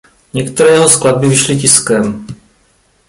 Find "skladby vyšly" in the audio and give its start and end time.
0.89-1.57